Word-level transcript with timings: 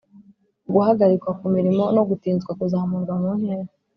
guhagarikwa 0.73 1.31
ku 1.39 1.45
mirimo 1.55 1.83
no 1.95 2.03
gutinzwa 2.09 2.51
kuzamurwa 2.59 3.13
muntera 3.21 3.67